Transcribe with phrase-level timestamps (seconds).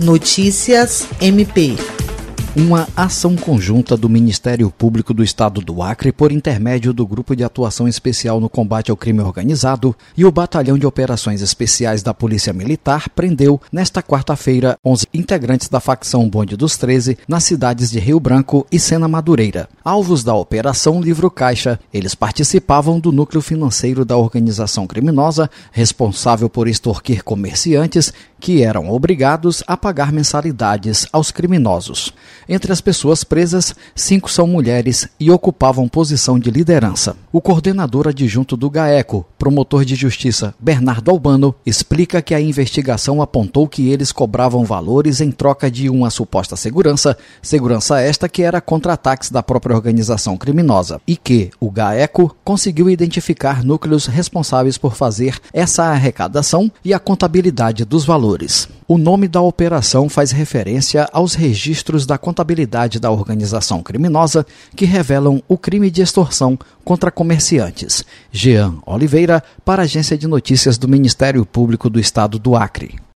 [0.00, 1.76] Notícias MP
[2.58, 7.44] uma ação conjunta do Ministério Público do Estado do Acre, por intermédio do Grupo de
[7.44, 12.52] Atuação Especial no Combate ao Crime Organizado e o Batalhão de Operações Especiais da Polícia
[12.52, 18.18] Militar, prendeu, nesta quarta-feira, 11 integrantes da facção Bonde dos 13 nas cidades de Rio
[18.18, 19.68] Branco e Sena Madureira.
[19.84, 26.66] Alvos da Operação Livro Caixa, eles participavam do núcleo financeiro da organização criminosa, responsável por
[26.66, 32.12] extorquir comerciantes que eram obrigados a pagar mensalidades aos criminosos.
[32.48, 37.16] Entre as pessoas presas, cinco são mulheres e ocupavam posição de liderança.
[37.32, 43.68] O coordenador adjunto do GAECO, promotor de justiça Bernardo Albano, explica que a investigação apontou
[43.68, 49.30] que eles cobravam valores em troca de uma suposta segurança, segurança esta que era contra-ataques
[49.30, 55.84] da própria organização criminosa, e que o GAECO conseguiu identificar núcleos responsáveis por fazer essa
[55.84, 58.68] arrecadação e a contabilidade dos valores.
[58.86, 65.42] O nome da operação faz referência aos registros da contabilidade da organização criminosa que revelam
[65.48, 68.04] o crime de extorsão contra comerciantes.
[68.30, 72.98] Jean Oliveira, para a Agência de Notícias do Ministério Público do Estado do Acre.